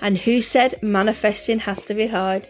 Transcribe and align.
And 0.00 0.18
who 0.18 0.40
said 0.40 0.74
manifesting 0.82 1.60
has 1.60 1.82
to 1.82 1.94
be 1.94 2.06
hard? 2.06 2.48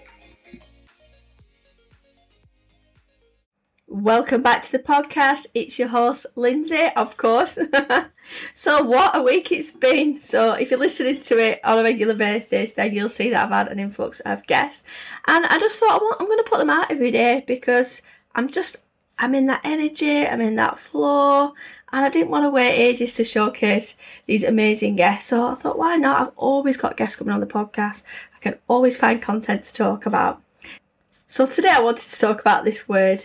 Welcome 3.87 4.43
back 4.43 4.63
to 4.63 4.73
the 4.73 4.81
podcast. 4.81 5.47
It's 5.55 5.79
your 5.79 5.87
host, 5.87 6.27
Lindsay, 6.35 6.89
of 6.97 7.17
course. 7.17 7.57
so, 8.53 8.83
what 8.83 9.17
a 9.17 9.23
week 9.23 9.53
it's 9.53 9.71
been. 9.71 10.21
So, 10.21 10.55
if 10.55 10.71
you're 10.71 10.81
listening 10.81 11.21
to 11.21 11.39
it 11.39 11.61
on 11.63 11.79
a 11.79 11.83
regular 11.85 12.15
basis, 12.15 12.73
then 12.73 12.93
you'll 12.93 13.09
see 13.09 13.31
that 13.31 13.45
I've 13.45 13.53
had 13.53 13.69
an 13.69 13.79
influx 13.79 14.19
of 14.21 14.45
guests. 14.49 14.83
And 15.29 15.47
I 15.47 15.61
just 15.61 15.79
thought 15.79 16.03
I'm 16.19 16.27
going 16.27 16.43
to 16.43 16.51
put 16.51 16.59
them 16.59 16.71
out 16.71 16.91
every 16.91 17.13
day 17.13 17.45
because 17.47 18.03
I'm 18.35 18.49
just, 18.49 18.84
I'm 19.19 19.35
in 19.35 19.47
that 19.47 19.61
energy, 19.65 20.27
I'm 20.27 20.41
in 20.41 20.57
that 20.57 20.79
flow, 20.79 21.55
and 21.93 22.05
I 22.05 22.09
didn't 22.09 22.31
want 22.31 22.45
to 22.45 22.51
wait 22.51 22.73
ages 22.75 23.15
to 23.15 23.25
showcase 23.25 23.97
these 24.27 24.45
amazing 24.45 24.97
guests. 24.97 25.29
So, 25.29 25.47
I 25.49 25.55
thought, 25.55 25.79
why 25.79 25.97
not? 25.97 26.21
I've 26.21 26.35
always 26.37 26.77
got 26.77 26.97
guests 26.97 27.17
coming 27.17 27.33
on 27.33 27.41
the 27.41 27.47
podcast. 27.47 28.03
I 28.35 28.39
can 28.41 28.59
always 28.69 28.97
find 28.97 29.23
content 29.23 29.63
to 29.65 29.75
talk 29.75 30.07
about. 30.07 30.43
So, 31.27 31.47
today 31.47 31.71
I 31.71 31.81
wanted 31.81 32.11
to 32.11 32.21
talk 32.21 32.41
about 32.41 32.65
this 32.65 32.89
word 32.89 33.25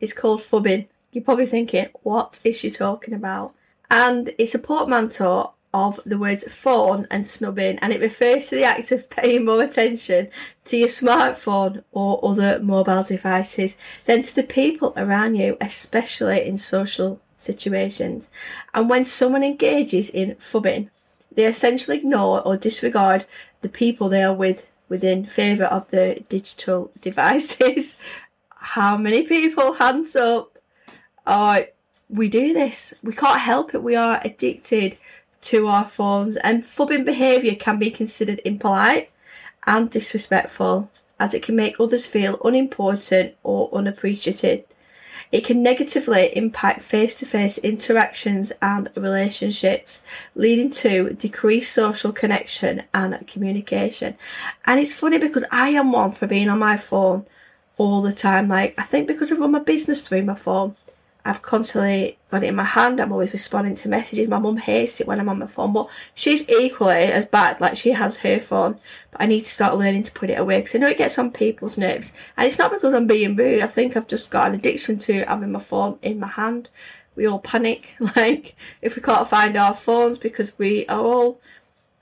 it's 0.00 0.12
called 0.12 0.40
phubbing. 0.40 0.86
You're 1.12 1.24
probably 1.24 1.46
thinking, 1.46 1.88
what 2.02 2.38
is 2.44 2.58
she 2.58 2.70
talking 2.70 3.14
about? 3.14 3.54
And 3.90 4.30
it's 4.38 4.54
a 4.54 4.58
portmanteau 4.58 5.54
of 5.86 6.00
the 6.04 6.18
words 6.18 6.44
phone 6.52 7.06
and 7.10 7.26
snubbing, 7.26 7.78
and 7.78 7.92
it 7.92 8.00
refers 8.00 8.48
to 8.48 8.56
the 8.56 8.64
act 8.64 8.92
of 8.92 9.08
paying 9.10 9.44
more 9.44 9.62
attention 9.62 10.28
to 10.66 10.76
your 10.76 10.88
smartphone 10.88 11.82
or 11.92 12.20
other 12.22 12.58
mobile 12.60 13.02
devices 13.02 13.76
than 14.04 14.22
to 14.22 14.34
the 14.34 14.42
people 14.42 14.92
around 14.96 15.36
you, 15.36 15.56
especially 15.60 16.46
in 16.46 16.58
social 16.58 17.20
situations. 17.36 18.28
And 18.74 18.90
when 18.90 19.04
someone 19.04 19.44
engages 19.44 20.10
in 20.10 20.34
phubbing, 20.36 20.90
they 21.32 21.46
essentially 21.46 21.98
ignore 21.98 22.40
or 22.46 22.56
disregard 22.56 23.24
the 23.60 23.68
people 23.68 24.08
they 24.08 24.22
are 24.22 24.34
with 24.34 24.70
within 24.88 25.24
favour 25.24 25.64
of 25.64 25.88
the 25.88 26.24
digital 26.28 26.90
devices 27.00 27.98
how 28.60 28.96
many 28.96 29.22
people, 29.22 29.72
hands 29.74 30.14
up, 30.16 30.58
oh, 31.26 31.64
we 32.08 32.28
do 32.28 32.52
this. 32.52 32.92
We 33.02 33.12
can't 33.12 33.40
help 33.40 33.74
it. 33.74 33.82
We 33.82 33.96
are 33.96 34.20
addicted 34.24 34.98
to 35.42 35.68
our 35.68 35.84
phones, 35.84 36.36
and 36.36 36.64
phubbing 36.64 37.04
behaviour 37.04 37.54
can 37.54 37.78
be 37.78 37.90
considered 37.90 38.40
impolite 38.44 39.10
and 39.66 39.90
disrespectful, 39.90 40.90
as 41.20 41.34
it 41.34 41.42
can 41.42 41.56
make 41.56 41.78
others 41.78 42.06
feel 42.06 42.40
unimportant 42.44 43.34
or 43.42 43.68
unappreciated. 43.72 44.64
It 45.30 45.44
can 45.44 45.62
negatively 45.62 46.34
impact 46.36 46.80
face 46.80 47.18
to 47.18 47.26
face 47.26 47.58
interactions 47.58 48.50
and 48.62 48.88
relationships, 48.96 50.02
leading 50.34 50.70
to 50.70 51.12
decreased 51.12 51.72
social 51.72 52.12
connection 52.12 52.84
and 52.94 53.26
communication. 53.26 54.16
And 54.64 54.80
it's 54.80 54.94
funny 54.94 55.18
because 55.18 55.44
I 55.52 55.70
am 55.70 55.92
one 55.92 56.12
for 56.12 56.26
being 56.26 56.48
on 56.48 56.58
my 56.58 56.78
phone 56.78 57.26
all 57.76 58.00
the 58.00 58.12
time. 58.12 58.48
Like, 58.48 58.74
I 58.78 58.84
think 58.84 59.06
because 59.06 59.30
I 59.30 59.36
run 59.36 59.52
my 59.52 59.58
business 59.58 60.00
through 60.00 60.22
my 60.22 60.34
phone, 60.34 60.76
I've 61.24 61.42
constantly 61.42 62.18
got 62.30 62.42
it 62.42 62.48
in 62.48 62.56
my 62.56 62.64
hand. 62.64 63.00
I'm 63.00 63.12
always 63.12 63.32
responding 63.32 63.74
to 63.76 63.88
messages. 63.88 64.28
My 64.28 64.38
mum 64.38 64.56
hates 64.56 65.00
it 65.00 65.06
when 65.06 65.20
I'm 65.20 65.28
on 65.28 65.40
my 65.40 65.46
phone, 65.46 65.72
but 65.72 65.88
she's 66.14 66.48
equally 66.48 67.04
as 67.04 67.26
bad. 67.26 67.60
Like, 67.60 67.76
she 67.76 67.90
has 67.90 68.18
her 68.18 68.38
phone, 68.40 68.78
but 69.10 69.20
I 69.20 69.26
need 69.26 69.44
to 69.44 69.50
start 69.50 69.76
learning 69.76 70.04
to 70.04 70.12
put 70.12 70.30
it 70.30 70.38
away 70.38 70.60
because 70.60 70.74
I 70.74 70.78
know 70.78 70.88
it 70.88 70.96
gets 70.96 71.18
on 71.18 71.30
people's 71.30 71.76
nerves. 71.76 72.12
And 72.36 72.46
it's 72.46 72.58
not 72.58 72.70
because 72.70 72.94
I'm 72.94 73.06
being 73.06 73.36
rude. 73.36 73.62
I 73.62 73.66
think 73.66 73.96
I've 73.96 74.06
just 74.06 74.30
got 74.30 74.48
an 74.48 74.54
addiction 74.54 74.98
to 74.98 75.24
having 75.24 75.52
my 75.52 75.60
phone 75.60 75.98
in 76.02 76.18
my 76.18 76.28
hand. 76.28 76.70
We 77.14 77.26
all 77.26 77.40
panic, 77.40 77.94
like, 78.16 78.54
if 78.80 78.96
we 78.96 79.02
can't 79.02 79.28
find 79.28 79.56
our 79.56 79.74
phones 79.74 80.18
because 80.18 80.58
we 80.58 80.86
are 80.86 81.00
all. 81.00 81.40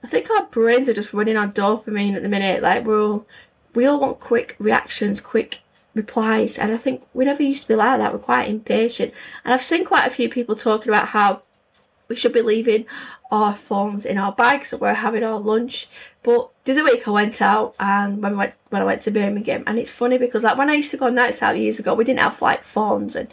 I 0.03 0.07
think 0.07 0.29
our 0.29 0.45
brains 0.45 0.87
are 0.87 0.93
just 0.93 1.13
running 1.13 1.37
on 1.37 1.51
dopamine 1.51 2.15
at 2.15 2.21
the 2.21 2.29
minute. 2.29 2.61
Like, 2.61 2.85
we're 2.85 3.01
all. 3.01 3.27
We 3.73 3.85
all 3.85 3.99
want 3.99 4.19
quick 4.19 4.55
reactions, 4.59 5.19
quick 5.19 5.59
replies. 5.97 6.57
And 6.57 6.71
I 6.71 6.77
think 6.77 7.03
we 7.13 7.25
never 7.25 7.43
used 7.43 7.63
to 7.63 7.67
be 7.67 7.75
like 7.75 7.99
that. 7.99 8.13
We're 8.13 8.19
quite 8.19 8.49
impatient. 8.49 9.13
And 9.43 9.53
I've 9.53 9.61
seen 9.61 9.85
quite 9.85 10.07
a 10.07 10.11
few 10.11 10.29
people 10.29 10.55
talking 10.55 10.89
about 10.89 11.09
how 11.09 11.43
we 12.07 12.15
should 12.15 12.33
be 12.33 12.41
leaving 12.41 12.85
our 13.29 13.53
phones 13.53 14.05
in 14.05 14.17
our 14.17 14.31
bags 14.31 14.71
that 14.71 14.79
we're 14.79 14.93
having 14.93 15.23
our 15.23 15.39
lunch. 15.39 15.87
But 16.23 16.49
the 16.63 16.73
other 16.73 16.83
week 16.83 17.07
I 17.07 17.11
went 17.11 17.41
out 17.41 17.75
and 17.79 18.21
when, 18.21 18.33
we 18.33 18.37
went, 18.37 18.53
when 18.69 18.81
I 18.81 18.85
went 18.85 19.01
to 19.03 19.11
Birmingham, 19.11 19.63
and 19.67 19.77
it's 19.77 19.91
funny 19.91 20.17
because 20.17 20.43
like 20.43 20.57
when 20.57 20.69
I 20.69 20.75
used 20.75 20.91
to 20.91 20.97
go 20.97 21.09
nights 21.09 21.41
out 21.41 21.57
years 21.57 21.79
ago, 21.79 21.93
we 21.93 22.05
didn't 22.05 22.19
have 22.19 22.41
like 22.41 22.63
phones 22.63 23.15
and 23.15 23.27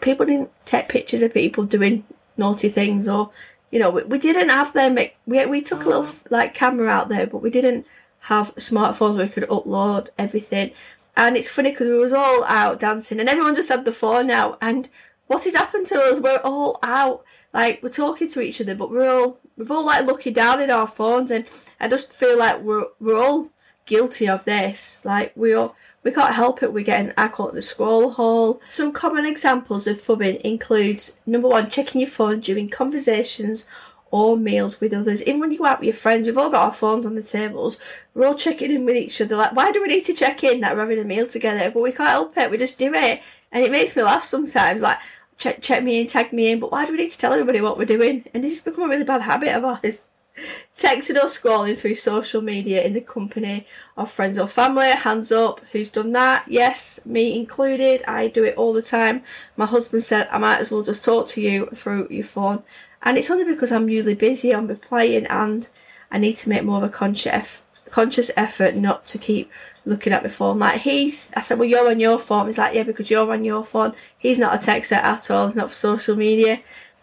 people 0.00 0.26
didn't 0.26 0.50
take 0.64 0.88
pictures 0.88 1.22
of 1.22 1.32
people 1.32 1.64
doing 1.64 2.04
naughty 2.36 2.68
things 2.68 3.08
or 3.08 3.30
you 3.70 3.78
know 3.78 3.90
we, 3.90 4.02
we 4.04 4.18
didn't 4.18 4.48
have 4.48 4.72
them. 4.72 4.96
We 5.26 5.46
we 5.46 5.60
took 5.60 5.84
a 5.84 5.88
little 5.88 6.04
mm. 6.04 6.30
like 6.30 6.54
camera 6.54 6.88
out 6.88 7.08
there, 7.08 7.26
but 7.26 7.42
we 7.42 7.50
didn't 7.50 7.86
have 8.20 8.54
smartphones 8.56 9.16
where 9.16 9.26
we 9.26 9.32
could 9.32 9.48
upload 9.48 10.08
everything. 10.18 10.72
And 11.18 11.36
it's 11.36 11.48
funny 11.48 11.70
because 11.70 11.88
we 11.88 11.98
was 11.98 12.12
all 12.12 12.44
out 12.44 12.78
dancing 12.78 13.18
and 13.18 13.28
everyone 13.28 13.56
just 13.56 13.68
had 13.68 13.84
the 13.84 13.90
phone 13.90 14.30
out. 14.30 14.56
And 14.62 14.88
what 15.26 15.42
has 15.44 15.54
happened 15.54 15.86
to 15.88 16.00
us? 16.00 16.20
We're 16.20 16.40
all 16.44 16.78
out, 16.84 17.24
like 17.52 17.82
we're 17.82 17.88
talking 17.88 18.28
to 18.28 18.40
each 18.40 18.60
other, 18.60 18.76
but 18.76 18.88
we're 18.88 19.10
all 19.10 19.40
we've 19.56 19.70
all 19.70 19.84
like 19.84 20.06
looking 20.06 20.32
down 20.32 20.60
at 20.60 20.70
our 20.70 20.86
phones, 20.86 21.32
and 21.32 21.44
I 21.80 21.88
just 21.88 22.12
feel 22.12 22.38
like 22.38 22.62
we're 22.62 22.86
we're 23.00 23.20
all 23.20 23.50
guilty 23.84 24.28
of 24.28 24.44
this. 24.44 25.04
Like 25.04 25.32
we 25.34 25.54
all 25.54 25.74
we 26.04 26.12
can't 26.12 26.34
help 26.34 26.62
it. 26.62 26.72
We're 26.72 26.84
getting 26.84 27.12
I 27.18 27.26
call 27.26 27.48
it 27.48 27.54
the 27.54 27.62
scroll 27.62 28.10
hole. 28.10 28.60
Some 28.72 28.92
common 28.92 29.26
examples 29.26 29.88
of 29.88 29.98
phubbing 29.98 30.40
includes 30.42 31.18
number 31.26 31.48
one, 31.48 31.68
checking 31.68 32.00
your 32.00 32.10
phone 32.10 32.38
during 32.38 32.68
conversations 32.68 33.66
or 34.10 34.36
meals 34.36 34.80
with 34.80 34.94
others. 34.94 35.22
Even 35.22 35.40
when 35.40 35.52
you 35.52 35.58
go 35.58 35.66
out 35.66 35.80
with 35.80 35.86
your 35.86 35.94
friends, 35.94 36.26
we've 36.26 36.38
all 36.38 36.50
got 36.50 36.64
our 36.64 36.72
phones 36.72 37.06
on 37.06 37.14
the 37.14 37.22
tables. 37.22 37.76
We're 38.14 38.26
all 38.26 38.34
checking 38.34 38.70
in 38.70 38.84
with 38.84 38.96
each 38.96 39.20
other. 39.20 39.36
Like, 39.36 39.54
why 39.54 39.72
do 39.72 39.82
we 39.82 39.88
need 39.88 40.04
to 40.04 40.14
check 40.14 40.42
in 40.44 40.60
that 40.60 40.74
we're 40.74 40.82
having 40.82 40.98
a 40.98 41.04
meal 41.04 41.26
together? 41.26 41.70
But 41.70 41.82
we 41.82 41.92
can't 41.92 42.10
help 42.10 42.36
it. 42.36 42.50
We 42.50 42.58
just 42.58 42.78
do 42.78 42.92
it, 42.94 43.22
and 43.52 43.64
it 43.64 43.70
makes 43.70 43.94
me 43.94 44.02
laugh 44.02 44.24
sometimes. 44.24 44.82
Like, 44.82 44.98
check 45.36 45.60
check 45.60 45.82
me 45.82 46.00
in, 46.00 46.06
tag 46.06 46.32
me 46.32 46.50
in. 46.50 46.60
But 46.60 46.72
why 46.72 46.86
do 46.86 46.92
we 46.92 46.98
need 46.98 47.10
to 47.10 47.18
tell 47.18 47.32
everybody 47.32 47.60
what 47.60 47.78
we're 47.78 47.84
doing? 47.84 48.24
And 48.32 48.42
this 48.42 48.52
has 48.52 48.60
become 48.60 48.84
a 48.84 48.88
really 48.88 49.04
bad 49.04 49.22
habit 49.22 49.54
of 49.54 49.64
ours. 49.64 50.08
Texting 50.78 51.16
or 51.16 51.26
scrolling 51.26 51.76
through 51.76 51.96
social 51.96 52.40
media 52.40 52.84
in 52.84 52.92
the 52.92 53.00
company 53.00 53.66
of 53.96 54.10
friends 54.10 54.38
or 54.38 54.46
family. 54.46 54.90
Hands 54.90 55.32
up, 55.32 55.60
who's 55.72 55.88
done 55.88 56.12
that? 56.12 56.44
Yes, 56.46 57.04
me 57.04 57.36
included. 57.36 58.04
I 58.06 58.28
do 58.28 58.44
it 58.44 58.56
all 58.56 58.72
the 58.72 58.82
time. 58.82 59.22
My 59.56 59.66
husband 59.66 60.04
said 60.04 60.28
I 60.30 60.38
might 60.38 60.60
as 60.60 60.70
well 60.70 60.82
just 60.82 61.04
talk 61.04 61.26
to 61.28 61.40
you 61.40 61.66
through 61.74 62.06
your 62.10 62.24
phone 62.24 62.62
and 63.02 63.16
it's 63.16 63.30
only 63.30 63.44
because 63.44 63.72
I'm 63.72 63.88
usually 63.88 64.14
busy, 64.14 64.54
I'm 64.54 64.68
playing, 64.76 65.26
and 65.26 65.68
I 66.10 66.18
need 66.18 66.36
to 66.38 66.48
make 66.48 66.64
more 66.64 66.78
of 66.78 66.82
a 66.82 66.88
conscious 66.88 67.62
conscious 67.90 68.30
effort 68.36 68.76
not 68.76 69.06
to 69.06 69.18
keep 69.18 69.50
looking 69.84 70.12
at 70.12 70.22
my 70.22 70.28
phone. 70.28 70.58
Like 70.58 70.80
he's, 70.80 71.32
I 71.34 71.40
said, 71.40 71.58
well, 71.58 71.68
you're 71.68 71.88
on 71.88 72.00
your 72.00 72.18
phone. 72.18 72.46
He's 72.46 72.58
like, 72.58 72.74
yeah, 72.74 72.82
because 72.82 73.10
you're 73.10 73.32
on 73.32 73.44
your 73.44 73.64
phone. 73.64 73.94
He's 74.18 74.38
not 74.38 74.54
a 74.54 74.58
texter 74.70 74.96
at 74.96 75.30
all. 75.30 75.46
He's 75.46 75.56
not 75.56 75.70
for 75.70 75.74
social 75.74 76.16
media, 76.16 76.60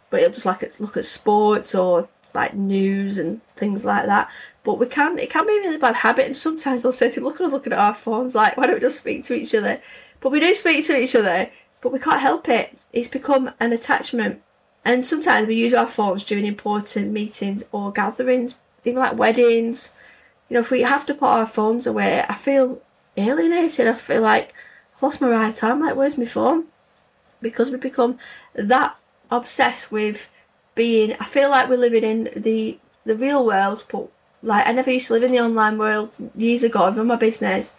but 0.10 0.20
he'll 0.20 0.30
just 0.30 0.46
like 0.46 0.80
look 0.80 0.98
at 0.98 1.06
sports 1.06 1.74
or 1.74 2.08
like 2.34 2.54
news 2.54 3.18
and 3.18 3.42
things 3.56 3.86
like 3.86 4.06
that. 4.06 4.30
But 4.64 4.80
we 4.80 4.88
can, 4.88 5.18
it 5.20 5.30
can 5.30 5.46
be 5.46 5.58
a 5.58 5.62
really 5.62 5.78
bad 5.78 5.96
habit. 5.96 6.26
And 6.26 6.38
sometimes 6.38 6.84
they'll 6.84 6.92
say 6.92 7.12
to 7.12 7.22
look 7.22 7.36
at 7.36 7.46
us 7.46 7.52
looking 7.52 7.74
at 7.74 7.80
our 7.80 7.94
phones, 7.94 8.36
like, 8.36 8.58
why 8.58 8.66
don't 8.66 8.76
we 8.76 8.82
just 8.82 8.98
speak 8.98 9.24
to 9.26 9.34
each 9.34 9.56
other? 9.56 9.82
But 10.22 10.32
we 10.32 10.40
do 10.40 10.54
speak 10.54 10.86
to 10.86 10.98
each 11.00 11.16
other, 11.16 11.50
but 11.82 11.92
we 11.92 12.00
can't 12.00 12.22
help 12.22 12.50
it. 12.50 12.78
It's 12.94 13.08
become 13.08 13.52
an 13.60 13.74
attachment 13.74 14.42
and 14.86 15.06
sometimes 15.06 15.48
we 15.48 15.56
use 15.56 15.74
our 15.74 15.88
phones 15.88 16.24
during 16.24 16.46
important 16.46 17.12
meetings 17.12 17.66
or 17.72 17.92
gatherings, 17.92 18.56
even 18.84 19.00
like 19.00 19.18
weddings. 19.18 19.94
You 20.48 20.54
know, 20.54 20.60
if 20.60 20.70
we 20.70 20.84
have 20.84 21.08
to 21.08 21.16
put 21.16 21.28
our 21.28 21.48
phones 21.48 21.88
away, 21.88 22.24
I 22.30 22.36
feel 22.36 22.82
alienated. 23.18 23.88
I 23.88 23.96
feel 23.96 24.22
like 24.22 24.54
I've 24.96 25.04
lost 25.04 25.22
my 25.22 25.30
right 25.30 25.56
time. 25.56 25.80
Like, 25.80 25.96
where's 25.96 26.20
my 26.20 26.26
phone? 26.26 26.66
Because 27.42 27.72
we 27.72 27.78
become 27.78 28.20
that 28.54 28.96
obsessed 29.32 29.92
with 29.92 30.30
being. 30.76 31.14
I 31.14 31.26
feel 31.26 31.50
like 31.50 31.68
we're 31.68 31.78
living 31.78 32.04
in 32.04 32.30
the 32.36 32.78
the 33.06 33.16
real 33.16 33.44
world, 33.44 33.86
but 33.92 34.08
like 34.44 34.68
I 34.68 34.72
never 34.72 34.92
used 34.92 35.08
to 35.08 35.14
live 35.14 35.24
in 35.24 35.32
the 35.32 35.40
online 35.40 35.80
world 35.80 36.12
years 36.36 36.64
ago. 36.64 36.84
I 36.84 36.90
run 36.92 37.08
my 37.08 37.16
business 37.16 37.74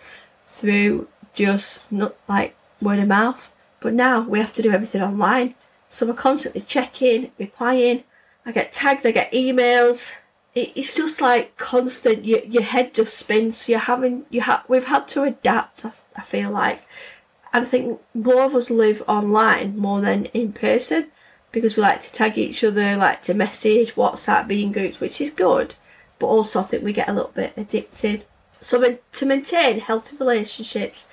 through 0.48 1.06
just 1.34 1.90
not 1.92 2.16
like 2.28 2.56
word 2.80 2.98
of 2.98 3.06
mouth, 3.06 3.52
but 3.78 3.94
now 3.94 4.20
we 4.20 4.40
have 4.40 4.52
to 4.54 4.62
do 4.62 4.72
everything 4.72 5.02
online. 5.02 5.54
So 5.88 6.06
we're 6.06 6.14
constantly 6.14 6.62
checking, 6.62 7.32
replying. 7.38 8.04
I 8.44 8.52
get 8.52 8.72
tagged, 8.72 9.06
I 9.06 9.10
get 9.12 9.32
emails. 9.32 10.14
it's 10.54 10.94
just 10.96 11.20
like 11.20 11.56
constant. 11.56 12.24
Your 12.24 12.40
your 12.44 12.62
head 12.62 12.94
just 12.94 13.16
spins. 13.16 13.58
So 13.58 13.72
you're 13.72 13.80
having 13.80 14.24
you 14.30 14.42
have 14.42 14.64
we've 14.68 14.86
had 14.86 15.08
to 15.08 15.22
adapt. 15.22 15.84
I, 15.84 15.92
I 16.16 16.22
feel 16.22 16.50
like, 16.50 16.82
and 17.52 17.64
I 17.64 17.68
think 17.68 18.00
more 18.14 18.42
of 18.42 18.54
us 18.54 18.70
live 18.70 19.02
online 19.06 19.76
more 19.76 20.00
than 20.00 20.26
in 20.26 20.52
person 20.52 21.10
because 21.56 21.74
we 21.74 21.82
like 21.82 22.00
to 22.02 22.12
tag 22.12 22.36
each 22.36 22.62
other, 22.62 22.96
like 22.96 23.22
to 23.22 23.32
message, 23.32 23.94
WhatsApp, 23.94 24.46
being 24.46 24.72
groups, 24.72 25.00
which 25.00 25.22
is 25.22 25.30
good. 25.30 25.74
But 26.18 26.26
also, 26.26 26.60
I 26.60 26.64
think 26.64 26.84
we 26.84 26.92
get 26.92 27.08
a 27.08 27.12
little 27.12 27.32
bit 27.34 27.54
addicted. 27.56 28.26
So, 28.60 28.98
to 29.12 29.26
maintain 29.26 29.80
healthy 29.80 30.16
relationships 30.16 31.06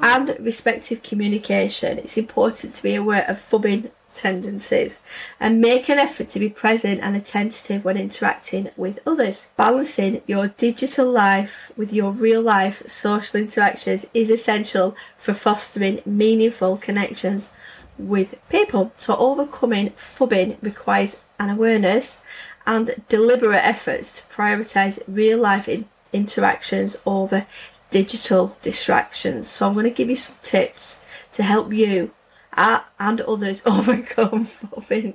and 0.00 0.36
respective 0.40 1.02
communication, 1.02 1.98
it's 1.98 2.16
important 2.16 2.74
to 2.76 2.82
be 2.82 2.94
aware 2.94 3.26
of 3.28 3.36
phubbing 3.38 3.90
tendencies 4.14 5.00
and 5.38 5.60
make 5.60 5.88
an 5.88 5.98
effort 5.98 6.28
to 6.30 6.38
be 6.38 6.48
present 6.48 7.00
and 7.00 7.16
attentive 7.16 7.84
when 7.84 7.96
interacting 7.96 8.70
with 8.76 8.98
others. 9.06 9.48
Balancing 9.56 10.22
your 10.26 10.48
digital 10.48 11.10
life 11.10 11.72
with 11.76 11.92
your 11.92 12.12
real 12.12 12.42
life 12.42 12.82
social 12.88 13.40
interactions 13.40 14.06
is 14.14 14.30
essential 14.30 14.96
for 15.16 15.34
fostering 15.34 16.02
meaningful 16.04 16.76
connections 16.76 17.50
with 17.98 18.40
people. 18.48 18.92
So, 18.96 19.16
overcoming 19.16 19.90
phubbing 19.90 20.56
requires 20.62 21.20
an 21.38 21.50
awareness 21.50 22.22
and 22.66 23.02
deliberate 23.08 23.64
efforts 23.64 24.12
to 24.12 24.34
prioritise 24.34 25.02
real 25.06 25.38
life 25.38 25.68
in- 25.68 25.88
interactions 26.12 26.96
over 27.06 27.46
digital 27.90 28.56
distractions. 28.62 29.48
So, 29.48 29.66
I'm 29.66 29.74
going 29.74 29.84
to 29.84 29.90
give 29.90 30.10
you 30.10 30.16
some 30.16 30.36
tips 30.42 31.04
to 31.32 31.42
help 31.42 31.72
you 31.72 32.12
and 32.56 33.20
others 33.22 33.62
overcome 33.66 34.46
phubbing. 34.46 35.14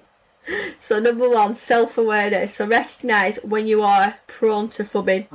So, 0.77 0.99
number 0.99 1.29
one, 1.29 1.55
self 1.55 1.97
awareness. 1.97 2.55
So, 2.55 2.67
recognise 2.67 3.37
when 3.43 3.67
you 3.67 3.81
are 3.81 4.15
prone 4.27 4.69
to 4.69 4.83
phubbing. 4.83 5.27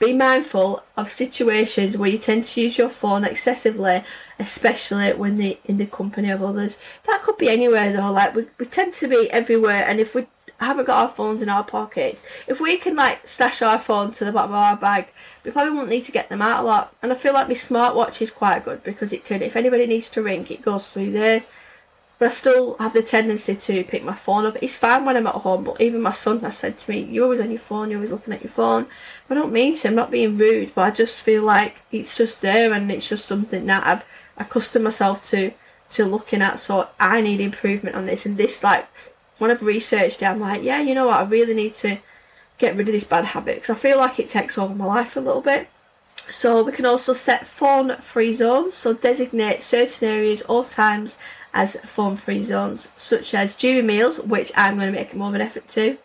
Be 0.00 0.12
mindful 0.12 0.82
of 0.96 1.08
situations 1.08 1.96
where 1.96 2.10
you 2.10 2.18
tend 2.18 2.44
to 2.46 2.60
use 2.60 2.76
your 2.76 2.88
phone 2.88 3.24
excessively, 3.24 4.02
especially 4.38 5.12
when 5.12 5.36
they 5.36 5.60
in 5.64 5.76
the 5.76 5.86
company 5.86 6.30
of 6.30 6.42
others. 6.42 6.78
That 7.04 7.22
could 7.22 7.38
be 7.38 7.48
anywhere 7.48 7.92
though. 7.92 8.10
Like 8.10 8.34
we, 8.34 8.46
we 8.58 8.66
tend 8.66 8.92
to 8.94 9.08
be 9.08 9.30
everywhere, 9.30 9.84
and 9.86 10.00
if 10.00 10.14
we 10.14 10.26
haven't 10.64 10.86
got 10.86 11.02
our 11.02 11.08
phones 11.08 11.42
in 11.42 11.48
our 11.48 11.64
pockets, 11.64 12.24
if 12.46 12.60
we 12.60 12.76
can 12.76 12.96
like 12.96 13.26
stash 13.26 13.62
our 13.62 13.78
phone 13.78 14.12
to 14.12 14.24
the 14.24 14.32
bottom 14.32 14.52
of 14.52 14.56
our 14.56 14.76
bag, 14.76 15.12
we 15.44 15.50
probably 15.50 15.72
won't 15.72 15.88
need 15.88 16.04
to 16.04 16.12
get 16.12 16.28
them 16.28 16.42
out 16.42 16.62
a 16.62 16.66
lot. 16.66 16.94
And 17.02 17.12
I 17.12 17.14
feel 17.14 17.34
like 17.34 17.48
my 17.48 17.54
smartwatch 17.54 18.20
is 18.22 18.30
quite 18.30 18.64
good 18.64 18.82
because 18.82 19.12
it 19.12 19.24
can, 19.24 19.42
if 19.42 19.56
anybody 19.56 19.86
needs 19.86 20.10
to 20.10 20.22
ring, 20.22 20.46
it 20.48 20.62
goes 20.62 20.92
through 20.92 21.12
there. 21.12 21.44
But 22.18 22.26
I 22.26 22.30
still 22.30 22.76
have 22.78 22.92
the 22.92 23.02
tendency 23.02 23.56
to 23.56 23.84
pick 23.84 24.04
my 24.04 24.14
phone 24.14 24.46
up. 24.46 24.56
It's 24.62 24.76
fine 24.76 25.04
when 25.04 25.16
I'm 25.16 25.26
at 25.26 25.34
home, 25.34 25.64
but 25.64 25.80
even 25.80 26.00
my 26.00 26.12
son 26.12 26.40
has 26.40 26.58
said 26.58 26.78
to 26.78 26.90
me, 26.90 27.00
You're 27.00 27.24
always 27.24 27.40
on 27.40 27.50
your 27.50 27.58
phone, 27.58 27.90
you're 27.90 27.98
always 27.98 28.12
looking 28.12 28.32
at 28.32 28.42
your 28.42 28.52
phone. 28.52 28.86
I 29.28 29.34
don't 29.34 29.52
mean 29.52 29.74
to, 29.74 29.88
I'm 29.88 29.94
not 29.96 30.12
being 30.12 30.38
rude, 30.38 30.72
but 30.74 30.82
I 30.82 30.90
just 30.90 31.20
feel 31.20 31.42
like 31.42 31.82
it's 31.90 32.16
just 32.16 32.40
there 32.40 32.72
and 32.72 32.90
it's 32.90 33.08
just 33.08 33.26
something 33.26 33.66
that 33.66 33.86
I've 33.86 34.04
accustomed 34.36 34.84
myself 34.84 35.22
to 35.24 35.52
to 35.94 36.04
looking 36.04 36.42
at. 36.42 36.58
So 36.58 36.88
I 37.00 37.20
need 37.20 37.40
improvement 37.40 37.96
on 37.96 38.06
this. 38.06 38.26
And 38.26 38.36
this, 38.36 38.62
like, 38.62 38.86
when 39.44 39.50
I've 39.50 39.62
researched 39.62 40.22
it, 40.22 40.26
I'm 40.26 40.40
like, 40.40 40.62
yeah, 40.62 40.80
you 40.80 40.94
know 40.94 41.06
what, 41.06 41.20
I 41.20 41.24
really 41.24 41.54
need 41.54 41.74
to 41.74 41.98
get 42.56 42.76
rid 42.76 42.88
of 42.88 42.94
this 42.94 43.04
bad 43.04 43.26
habit 43.26 43.56
because 43.56 43.70
I 43.70 43.78
feel 43.78 43.98
like 43.98 44.18
it 44.18 44.30
takes 44.30 44.56
over 44.56 44.74
my 44.74 44.86
life 44.86 45.16
a 45.16 45.20
little 45.20 45.42
bit. 45.42 45.68
So 46.30 46.62
we 46.62 46.72
can 46.72 46.86
also 46.86 47.12
set 47.12 47.46
phone 47.46 47.96
free 47.98 48.32
zones, 48.32 48.72
so 48.72 48.94
designate 48.94 49.60
certain 49.60 50.08
areas 50.08 50.40
or 50.48 50.64
times 50.64 51.18
as 51.52 51.76
phone 51.84 52.16
free 52.16 52.42
zones, 52.42 52.88
such 52.96 53.34
as 53.34 53.54
during 53.54 53.86
meals, 53.86 54.18
which 54.18 54.50
I'm 54.56 54.78
going 54.78 54.90
to 54.90 54.98
make 54.98 55.14
more 55.14 55.28
of 55.28 55.34
an 55.34 55.42
effort 55.42 55.68
to, 55.68 55.98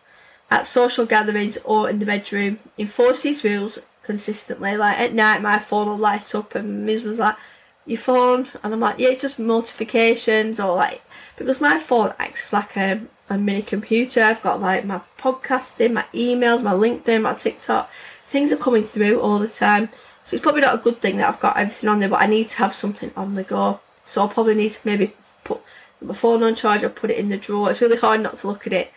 at 0.52 0.66
social 0.66 1.06
gatherings 1.06 1.58
or 1.64 1.90
in 1.90 2.00
the 2.00 2.06
bedroom. 2.06 2.60
Enforce 2.78 3.24
these 3.24 3.46
rules 3.46 3.80
consistently. 4.04 4.76
Like 4.76 5.00
at 5.00 5.14
night, 5.14 5.42
my 5.42 5.60
phone 5.60 5.88
will 5.88 5.98
light 5.98 6.36
up, 6.36 6.56
and 6.56 6.86
Miz 6.86 7.06
was 7.06 7.20
like, 7.20 7.38
"Your 7.86 8.00
phone," 8.00 8.50
and 8.62 8.74
I'm 8.74 8.82
like, 8.82 9.00
"Yeah, 9.00 9.10
it's 9.10 9.22
just 9.22 9.40
notifications 9.40 10.60
or 10.60 10.76
like 10.76 11.02
because 11.40 11.60
my 11.60 11.80
phone 11.80 12.14
acts 12.20 12.54
like 12.54 12.78
a 12.78 13.02
a 13.30 13.38
mini 13.38 13.62
computer. 13.62 14.22
I've 14.22 14.42
got 14.42 14.60
like 14.60 14.86
my 14.86 15.02
podcasting, 15.18 15.94
my 15.94 16.06
emails, 16.14 16.64
my 16.64 16.74
LinkedIn, 16.74 17.22
my 17.22 17.34
TikTok. 17.34 17.90
Things 18.28 18.52
are 18.52 18.58
coming 18.58 18.84
through 18.84 19.20
all 19.22 19.40
the 19.40 19.48
time. 19.48 19.90
So 20.26 20.36
it's 20.36 20.44
probably 20.44 20.62
not 20.62 20.76
a 20.76 20.80
good 20.80 21.00
thing 21.00 21.18
that 21.18 21.28
I've 21.28 21.40
got 21.40 21.58
everything 21.58 21.90
on 21.90 22.00
there, 22.00 22.10
but 22.10 22.22
I 22.22 22.28
need 22.28 22.50
to 22.50 22.58
have 22.58 22.74
something 22.74 23.12
on 23.16 23.36
the 23.36 23.44
go. 23.44 23.80
So 24.04 24.22
I'll 24.22 24.28
probably 24.30 24.56
need 24.56 24.72
to 24.72 24.88
maybe 24.88 25.14
put 25.44 25.62
my 26.02 26.14
phone 26.14 26.44
on 26.44 26.56
charge 26.56 26.84
or 26.84 26.90
put 26.90 27.12
it 27.12 27.18
in 27.18 27.30
the 27.30 27.38
drawer. 27.38 27.70
It's 27.70 27.82
really 27.82 27.98
hard 27.98 28.22
not 28.22 28.38
to 28.38 28.48
look 28.48 28.68
at 28.68 28.74
it. 28.74 28.92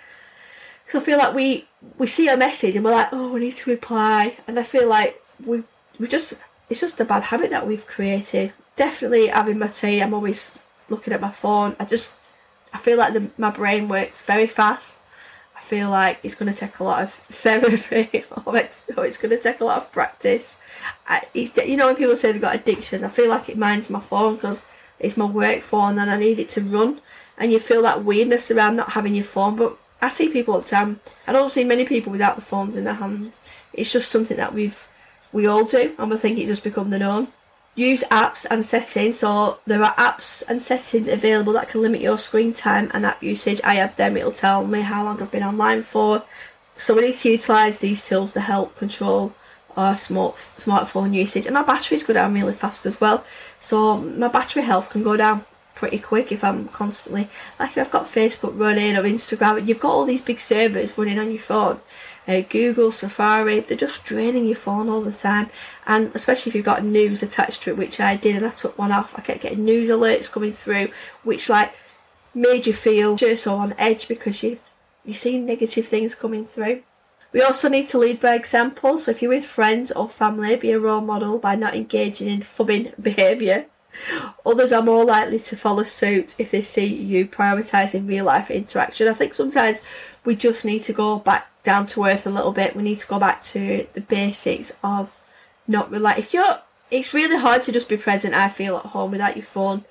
Because 0.84 1.02
I 1.02 1.04
feel 1.04 1.18
like 1.18 1.34
we 1.34 1.66
we 1.98 2.06
see 2.06 2.28
a 2.28 2.36
message 2.36 2.76
and 2.76 2.84
we're 2.84 2.92
like, 2.92 3.12
oh, 3.12 3.32
we 3.32 3.40
need 3.40 3.56
to 3.56 3.70
reply. 3.70 4.36
And 4.46 4.58
I 4.58 4.62
feel 4.62 4.88
like 4.88 5.22
we 5.44 5.64
we 5.98 6.08
just 6.08 6.34
it's 6.70 6.80
just 6.80 7.00
a 7.00 7.04
bad 7.04 7.24
habit 7.24 7.50
that 7.50 7.66
we've 7.66 7.86
created. 7.86 8.52
Definitely 8.76 9.26
having 9.26 9.58
my 9.58 9.66
tea, 9.66 10.00
I'm 10.00 10.14
always 10.14 10.62
looking 10.88 11.12
at 11.12 11.20
my 11.20 11.30
phone. 11.30 11.76
I 11.78 11.84
just 11.84 12.14
I 12.72 12.78
feel 12.78 12.98
like 12.98 13.12
the, 13.12 13.30
my 13.38 13.50
brain 13.50 13.88
works 13.88 14.22
very 14.22 14.46
fast. 14.46 14.94
I 15.56 15.60
feel 15.60 15.90
like 15.90 16.18
it's 16.22 16.34
going 16.34 16.52
to 16.52 16.58
take 16.58 16.78
a 16.78 16.84
lot 16.84 17.02
of 17.02 17.10
therapy, 17.30 18.24
or 18.44 18.56
it's, 18.56 18.82
or 18.96 19.06
it's 19.06 19.16
going 19.16 19.30
to 19.30 19.42
take 19.42 19.60
a 19.60 19.64
lot 19.64 19.78
of 19.78 19.92
practice. 19.92 20.56
I, 21.06 21.22
you 21.34 21.76
know, 21.76 21.86
when 21.86 21.96
people 21.96 22.16
say 22.16 22.32
they've 22.32 22.40
got 22.40 22.54
addiction, 22.54 23.04
I 23.04 23.08
feel 23.08 23.28
like 23.28 23.48
it 23.48 23.58
mine's 23.58 23.90
my 23.90 24.00
phone 24.00 24.36
because 24.36 24.66
it's 24.98 25.16
my 25.16 25.24
work 25.24 25.62
phone 25.62 25.98
and 25.98 26.10
I 26.10 26.18
need 26.18 26.38
it 26.38 26.48
to 26.50 26.60
run. 26.60 27.00
And 27.38 27.52
you 27.52 27.58
feel 27.58 27.82
that 27.82 28.04
weirdness 28.04 28.50
around 28.50 28.76
not 28.76 28.92
having 28.92 29.14
your 29.14 29.24
phone. 29.24 29.56
But 29.56 29.76
I 30.00 30.08
see 30.08 30.28
people 30.28 30.54
all 30.54 30.60
the 30.60 30.68
time. 30.68 31.00
I 31.26 31.32
don't 31.32 31.48
see 31.48 31.64
many 31.64 31.84
people 31.84 32.12
without 32.12 32.36
the 32.36 32.42
phones 32.42 32.76
in 32.76 32.84
their 32.84 32.94
hand. 32.94 33.36
It's 33.72 33.92
just 33.92 34.10
something 34.10 34.36
that 34.36 34.54
we've 34.54 34.86
we 35.32 35.46
all 35.46 35.64
do, 35.64 35.94
and 35.98 36.12
I 36.12 36.16
think 36.18 36.38
it's 36.38 36.48
just 36.48 36.62
become 36.62 36.90
the 36.90 36.98
norm 36.98 37.28
use 37.74 38.04
apps 38.10 38.46
and 38.50 38.64
settings. 38.64 39.20
So 39.20 39.58
there 39.66 39.82
are 39.82 39.94
apps 39.94 40.42
and 40.48 40.62
settings 40.62 41.08
available 41.08 41.52
that 41.54 41.68
can 41.68 41.82
limit 41.82 42.00
your 42.00 42.18
screen 42.18 42.52
time 42.52 42.90
and 42.92 43.06
app 43.06 43.22
usage. 43.22 43.60
I 43.64 43.74
have 43.74 43.96
them, 43.96 44.16
it'll 44.16 44.32
tell 44.32 44.66
me 44.66 44.80
how 44.80 45.04
long 45.04 45.22
I've 45.22 45.30
been 45.30 45.42
online 45.42 45.82
for. 45.82 46.24
So 46.76 46.94
we 46.94 47.02
need 47.02 47.16
to 47.18 47.30
utilise 47.30 47.78
these 47.78 48.06
tools 48.06 48.32
to 48.32 48.40
help 48.40 48.76
control 48.76 49.34
our 49.76 49.96
smart 49.96 50.36
smartphone 50.58 51.14
usage. 51.14 51.46
And 51.46 51.56
our 51.56 51.64
batteries 51.64 52.02
go 52.02 52.12
down 52.12 52.34
really 52.34 52.52
fast 52.52 52.84
as 52.86 53.00
well. 53.00 53.24
So 53.60 53.98
my 53.98 54.28
battery 54.28 54.62
health 54.62 54.90
can 54.90 55.02
go 55.02 55.16
down 55.16 55.44
pretty 55.74 55.98
quick 55.98 56.30
if 56.30 56.44
I'm 56.44 56.68
constantly 56.68 57.28
like 57.58 57.70
if 57.70 57.78
I've 57.78 57.90
got 57.90 58.04
Facebook 58.04 58.58
running 58.58 58.96
or 58.96 59.02
Instagram, 59.02 59.66
you've 59.66 59.80
got 59.80 59.90
all 59.90 60.04
these 60.04 60.22
big 60.22 60.38
servers 60.38 60.96
running 60.96 61.18
on 61.18 61.30
your 61.30 61.40
phone 61.40 61.80
uh, 62.28 62.42
Google, 62.48 62.92
Safari, 62.92 63.60
they're 63.60 63.76
just 63.76 64.04
draining 64.04 64.46
your 64.46 64.56
phone 64.56 64.88
all 64.88 65.00
the 65.00 65.12
time. 65.12 65.50
And 65.86 66.10
especially 66.14 66.50
if 66.50 66.54
you've 66.54 66.64
got 66.64 66.84
news 66.84 67.22
attached 67.22 67.62
to 67.62 67.70
it, 67.70 67.76
which 67.76 67.98
I 67.98 68.16
did, 68.16 68.36
and 68.36 68.46
I 68.46 68.50
took 68.50 68.78
one 68.78 68.92
off, 68.92 69.18
I 69.18 69.22
kept 69.22 69.42
getting 69.42 69.64
news 69.64 69.88
alerts 69.88 70.30
coming 70.30 70.52
through, 70.52 70.88
which 71.24 71.48
like 71.48 71.74
made 72.34 72.66
you 72.66 72.72
feel 72.72 73.16
just 73.16 73.44
so 73.44 73.56
on 73.56 73.74
edge 73.78 74.08
because 74.08 74.42
you 74.42 74.58
you 75.04 75.12
see 75.12 75.38
negative 75.38 75.86
things 75.86 76.14
coming 76.14 76.46
through. 76.46 76.82
We 77.32 77.42
also 77.42 77.68
need 77.68 77.88
to 77.88 77.98
lead 77.98 78.20
by 78.20 78.34
example. 78.34 78.98
So 78.98 79.10
if 79.10 79.20
you're 79.20 79.30
with 79.30 79.44
friends 79.44 79.90
or 79.90 80.08
family, 80.08 80.54
be 80.54 80.70
a 80.70 80.78
role 80.78 81.00
model 81.00 81.38
by 81.38 81.56
not 81.56 81.74
engaging 81.74 82.28
in 82.28 82.40
phubbing 82.40 82.94
behaviour. 83.02 83.66
Others 84.46 84.72
are 84.72 84.82
more 84.82 85.04
likely 85.04 85.38
to 85.38 85.56
follow 85.56 85.82
suit 85.82 86.34
if 86.38 86.50
they 86.50 86.62
see 86.62 86.86
you 86.86 87.26
prioritising 87.26 88.08
real 88.08 88.26
life 88.26 88.50
interaction. 88.50 89.08
I 89.08 89.14
think 89.14 89.34
sometimes 89.34 89.80
we 90.24 90.36
just 90.36 90.64
need 90.64 90.82
to 90.84 90.92
go 90.92 91.18
back 91.18 91.48
down 91.62 91.86
to 91.88 92.04
earth 92.04 92.26
a 92.26 92.30
little 92.30 92.52
bit. 92.52 92.76
We 92.76 92.82
need 92.82 92.98
to 92.98 93.06
go 93.06 93.18
back 93.18 93.42
to 93.44 93.86
the 93.92 94.00
basics 94.00 94.72
of 94.82 95.12
not 95.66 95.90
rely. 95.90 96.14
If 96.16 96.34
you're, 96.34 96.60
it's 96.90 97.14
really 97.14 97.38
hard 97.38 97.62
to 97.62 97.72
just 97.72 97.88
be 97.88 97.96
present. 97.96 98.34
I 98.34 98.48
feel 98.48 98.76
at 98.76 98.86
home 98.86 99.12
without 99.12 99.36
your 99.36 99.44
phone 99.44 99.84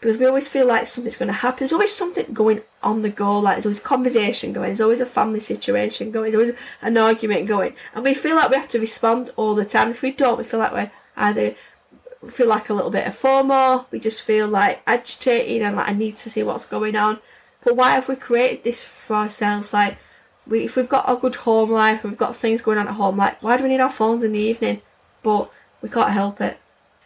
because 0.00 0.16
we 0.16 0.26
always 0.26 0.48
feel 0.48 0.66
like 0.66 0.86
something's 0.86 1.16
going 1.16 1.28
to 1.28 1.34
happen. 1.34 1.58
There's 1.58 1.72
always 1.72 1.94
something 1.94 2.32
going 2.32 2.62
on 2.82 3.02
the 3.02 3.10
go. 3.10 3.38
Like 3.38 3.56
there's 3.56 3.66
always 3.66 3.80
conversation 3.80 4.52
going. 4.52 4.66
There's 4.66 4.80
always 4.80 5.00
a 5.00 5.06
family 5.06 5.40
situation 5.40 6.10
going. 6.10 6.32
There's 6.32 6.48
always 6.48 6.60
an 6.82 6.96
argument 6.96 7.46
going, 7.46 7.74
and 7.94 8.04
we 8.04 8.14
feel 8.14 8.36
like 8.36 8.50
we 8.50 8.56
have 8.56 8.68
to 8.68 8.80
respond 8.80 9.30
all 9.36 9.54
the 9.54 9.64
time. 9.64 9.90
If 9.90 10.02
we 10.02 10.10
don't, 10.10 10.38
we 10.38 10.44
feel 10.44 10.60
like 10.60 10.72
we're 10.72 10.90
either 11.16 11.54
feel 12.28 12.48
like 12.48 12.68
a 12.68 12.74
little 12.74 12.90
bit 12.90 13.06
of 13.06 13.18
FOMO. 13.18 13.86
We 13.90 14.00
just 14.00 14.22
feel 14.22 14.48
like 14.48 14.82
agitated 14.86 15.62
and 15.62 15.76
like 15.76 15.88
I 15.88 15.92
need 15.92 16.16
to 16.16 16.30
see 16.30 16.42
what's 16.42 16.66
going 16.66 16.96
on. 16.96 17.18
But 17.62 17.76
why 17.76 17.90
have 17.90 18.08
we 18.08 18.16
created 18.16 18.64
this 18.64 18.82
for 18.82 19.16
ourselves? 19.16 19.72
Like 19.72 19.98
we, 20.46 20.64
if 20.64 20.76
we've 20.76 20.88
got 20.88 21.10
a 21.10 21.16
good 21.16 21.36
home 21.36 21.70
life, 21.70 22.02
we've 22.02 22.16
got 22.16 22.36
things 22.36 22.62
going 22.62 22.78
on 22.78 22.88
at 22.88 22.94
home, 22.94 23.16
like 23.16 23.42
why 23.42 23.56
do 23.56 23.62
we 23.62 23.68
need 23.68 23.80
our 23.80 23.88
phones 23.90 24.24
in 24.24 24.32
the 24.32 24.38
evening? 24.38 24.82
But 25.22 25.50
we 25.82 25.88
can't 25.88 26.10
help 26.10 26.40
it. 26.40 26.58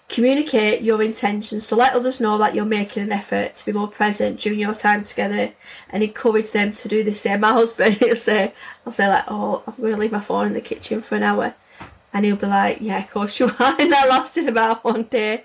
Communicate 0.09 0.83
your 0.83 1.03
intentions, 1.03 1.67
so 1.67 1.77
let 1.77 1.95
others 1.95 2.21
know 2.21 2.37
that 2.39 2.55
you're 2.55 2.67
making 2.67 3.03
an 3.03 3.11
effort 3.11 3.57
to 3.57 3.67
be 3.67 3.73
more 3.73 3.89
present 3.89 4.39
during 4.39 4.61
your 4.61 4.75
time 4.75 5.03
together, 5.03 5.53
and 5.89 6.03
encourage 6.03 6.51
them 6.51 6.73
to 6.75 6.89
do 6.89 7.03
the 7.03 7.15
same. 7.15 7.41
My 7.41 7.53
husband, 7.53 7.95
he'll 8.01 8.15
say, 8.15 8.53
"I'll 8.85 8.93
say 8.93 9.09
like, 9.09 9.25
oh, 9.29 9.63
I'm 9.67 9.75
going 9.77 9.95
to 9.95 9.99
leave 9.99 10.13
my 10.13 10.21
phone 10.21 10.49
in 10.49 10.53
the 10.53 10.61
kitchen 10.61 11.01
for 11.01 11.17
an 11.17 11.23
hour," 11.23 11.55
and 12.13 12.25
he'll 12.25 12.37
be 12.37 12.47
like, 12.47 12.79
"Yeah, 12.83 12.99
of 12.99 13.11
course 13.11 13.41
you 13.41 13.47
are." 13.47 13.77
And 13.81 13.91
that 13.93 14.09
lasted 14.11 14.47
about 14.47 14.85
one 14.85 15.05
day, 15.05 15.45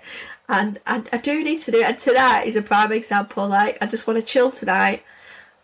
and 0.50 0.80
I, 0.84 1.02
I 1.12 1.16
do 1.16 1.42
need 1.42 1.60
to 1.60 1.70
do 1.70 1.78
it. 1.78 1.84
And 1.84 1.98
tonight 1.98 2.42
is 2.42 2.56
a 2.56 2.62
prime 2.62 2.92
example. 2.92 3.46
Like, 3.46 3.78
I 3.80 3.86
just 3.86 4.06
want 4.06 4.18
to 4.18 4.22
chill 4.22 4.50
tonight, 4.50 5.04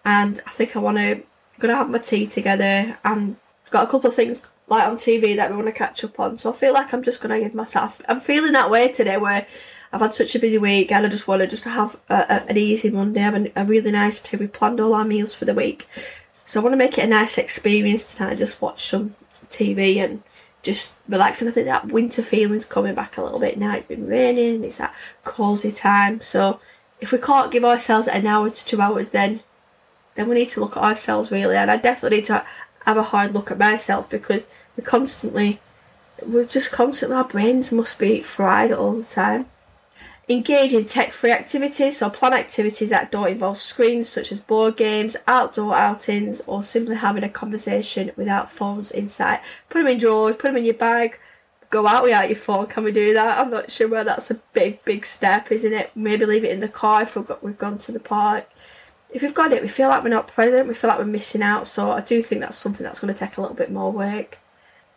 and 0.04 0.40
I 0.46 0.50
think 0.50 0.76
I 0.76 0.78
want 0.78 0.98
to 0.98 1.22
gonna 1.58 1.74
have 1.74 1.90
my 1.90 1.98
tea 1.98 2.26
together 2.26 2.96
and 3.04 3.36
got 3.70 3.88
a 3.88 3.90
couple 3.90 4.08
of 4.10 4.14
things 4.14 4.42
like 4.68 4.86
on 4.86 4.96
TV 4.96 5.36
that 5.36 5.50
we 5.50 5.56
want 5.56 5.68
to 5.68 5.72
catch 5.72 6.04
up 6.04 6.20
on. 6.20 6.38
So 6.38 6.50
I 6.50 6.52
feel 6.52 6.72
like 6.72 6.92
I'm 6.92 7.02
just 7.02 7.20
gonna 7.20 7.40
give 7.40 7.54
myself. 7.54 8.00
I'm 8.08 8.20
feeling 8.20 8.52
that 8.52 8.70
way 8.70 8.92
today, 8.92 9.16
where 9.16 9.46
I've 9.92 10.00
had 10.00 10.14
such 10.14 10.36
a 10.36 10.38
busy 10.38 10.58
week, 10.58 10.92
and 10.92 11.04
I 11.04 11.08
just 11.08 11.26
want 11.26 11.42
to 11.42 11.48
just 11.48 11.64
have 11.64 11.98
a, 12.08 12.14
a, 12.14 12.50
an 12.50 12.56
easy 12.56 12.90
Monday, 12.90 13.20
have 13.20 13.34
a, 13.34 13.50
a 13.56 13.64
really 13.64 13.90
nice 13.90 14.20
day. 14.20 14.36
We 14.38 14.46
planned 14.46 14.80
all 14.80 14.94
our 14.94 15.04
meals 15.04 15.34
for 15.34 15.46
the 15.46 15.54
week, 15.54 15.88
so 16.44 16.60
I 16.60 16.62
want 16.62 16.74
to 16.74 16.78
make 16.78 16.96
it 16.96 17.04
a 17.04 17.08
nice 17.08 17.38
experience 17.38 18.14
tonight. 18.14 18.38
Just 18.38 18.62
watch 18.62 18.86
some 18.86 19.16
TV 19.50 19.96
and 19.96 20.22
just 20.66 20.94
relax. 21.08 21.40
And 21.40 21.48
I 21.48 21.52
think 21.52 21.66
that 21.66 21.86
winter 21.86 22.22
feeling's 22.22 22.66
coming 22.66 22.94
back 22.94 23.16
a 23.16 23.22
little 23.22 23.38
bit 23.38 23.56
now. 23.56 23.74
It's 23.74 23.86
been 23.86 24.06
raining. 24.06 24.64
It's 24.64 24.78
that 24.78 24.94
cosy 25.24 25.72
time. 25.72 26.20
So 26.20 26.60
if 27.00 27.12
we 27.12 27.18
can't 27.18 27.52
give 27.52 27.64
ourselves 27.64 28.08
an 28.08 28.26
hour 28.26 28.50
to 28.50 28.64
two 28.64 28.80
hours, 28.80 29.10
then 29.10 29.40
then 30.16 30.28
we 30.28 30.34
need 30.34 30.48
to 30.50 30.60
look 30.60 30.76
at 30.76 30.82
ourselves 30.82 31.30
really. 31.30 31.56
And 31.56 31.70
I 31.70 31.76
definitely 31.76 32.18
need 32.18 32.26
to 32.26 32.44
have 32.84 32.96
a 32.96 33.02
hard 33.02 33.32
look 33.32 33.50
at 33.50 33.58
myself 33.58 34.10
because 34.10 34.44
we're 34.76 34.84
constantly, 34.84 35.60
we're 36.24 36.44
just 36.44 36.72
constantly, 36.72 37.16
our 37.16 37.24
brains 37.24 37.70
must 37.70 37.98
be 37.98 38.20
fried 38.22 38.72
all 38.72 38.92
the 38.92 39.04
time. 39.04 39.46
Engage 40.28 40.72
in 40.72 40.84
tech 40.84 41.12
free 41.12 41.30
activities, 41.30 41.98
so 41.98 42.10
plan 42.10 42.32
activities 42.32 42.90
that 42.90 43.12
don't 43.12 43.28
involve 43.28 43.60
screens, 43.60 44.08
such 44.08 44.32
as 44.32 44.40
board 44.40 44.76
games, 44.76 45.16
outdoor 45.28 45.72
outings, 45.76 46.40
or 46.48 46.64
simply 46.64 46.96
having 46.96 47.22
a 47.22 47.28
conversation 47.28 48.10
without 48.16 48.50
phones 48.50 48.90
in 48.90 49.08
sight. 49.08 49.40
Put 49.68 49.78
them 49.78 49.86
in 49.86 49.98
drawers, 49.98 50.34
put 50.34 50.48
them 50.48 50.56
in 50.56 50.64
your 50.64 50.74
bag, 50.74 51.20
go 51.70 51.86
out 51.86 52.02
without 52.02 52.28
your 52.28 52.36
phone. 52.36 52.66
Can 52.66 52.82
we 52.82 52.90
do 52.90 53.14
that? 53.14 53.38
I'm 53.38 53.52
not 53.52 53.70
sure 53.70 53.86
where 53.86 54.02
that's 54.02 54.32
a 54.32 54.40
big, 54.52 54.84
big 54.84 55.06
step, 55.06 55.52
isn't 55.52 55.72
it? 55.72 55.92
Maybe 55.94 56.26
leave 56.26 56.42
it 56.42 56.50
in 56.50 56.58
the 56.58 56.68
car 56.68 57.02
if 57.02 57.14
we've, 57.14 57.26
got, 57.26 57.44
we've 57.44 57.56
gone 57.56 57.78
to 57.78 57.92
the 57.92 58.00
park. 58.00 58.48
If 59.10 59.22
we've 59.22 59.32
got 59.32 59.52
it, 59.52 59.62
we 59.62 59.68
feel 59.68 59.88
like 59.88 60.02
we're 60.02 60.10
not 60.10 60.26
present, 60.26 60.66
we 60.66 60.74
feel 60.74 60.90
like 60.90 60.98
we're 60.98 61.04
missing 61.04 61.42
out, 61.42 61.68
so 61.68 61.92
I 61.92 62.00
do 62.00 62.20
think 62.20 62.40
that's 62.40 62.56
something 62.56 62.82
that's 62.82 62.98
going 62.98 63.14
to 63.14 63.18
take 63.18 63.36
a 63.36 63.40
little 63.40 63.54
bit 63.54 63.70
more 63.70 63.92
work. 63.92 64.38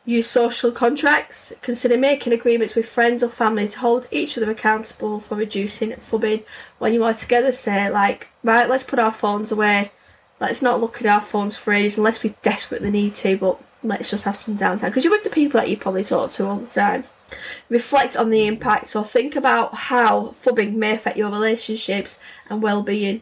Use 0.05 0.29
social 0.29 0.71
contracts. 0.71 1.53
Consider 1.61 1.97
making 1.97 2.33
agreements 2.33 2.73
with 2.73 2.89
friends 2.89 3.21
or 3.21 3.29
family 3.29 3.67
to 3.67 3.79
hold 3.79 4.07
each 4.09 4.37
other 4.37 4.49
accountable 4.49 5.19
for 5.19 5.35
reducing 5.35 5.91
phubbing 5.91 6.43
when 6.79 6.93
you 6.93 7.03
are 7.03 7.13
together. 7.13 7.51
Say, 7.51 7.89
like, 7.89 8.29
right, 8.43 8.69
let's 8.69 8.83
put 8.83 8.97
our 8.97 9.11
phones 9.11 9.51
away. 9.51 9.91
Let's 10.39 10.61
not 10.61 10.79
look 10.79 11.01
at 11.01 11.05
our 11.05 11.21
phones 11.21 11.57
for 11.57 11.73
ages 11.73 11.97
unless 11.97 12.23
we 12.23 12.35
desperately 12.41 12.89
need 12.89 13.13
to, 13.15 13.37
but 13.37 13.61
let's 13.83 14.09
just 14.09 14.23
have 14.23 14.37
some 14.37 14.57
downtime. 14.57 14.85
Because 14.85 15.03
you're 15.03 15.13
with 15.13 15.25
the 15.25 15.29
people 15.29 15.59
that 15.59 15.69
you 15.69 15.77
probably 15.77 16.03
talk 16.03 16.31
to 16.31 16.47
all 16.47 16.57
the 16.57 16.67
time. 16.67 17.03
Reflect 17.69 18.15
on 18.15 18.29
the 18.29 18.47
impact. 18.47 18.95
or 18.95 19.03
think 19.03 19.35
about 19.35 19.75
how 19.75 20.33
phubbing 20.41 20.75
may 20.75 20.93
affect 20.93 21.17
your 21.17 21.29
relationships 21.29 22.19
and 22.49 22.61
well-being. 22.61 23.21